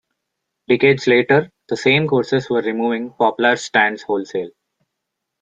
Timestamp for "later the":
1.05-1.77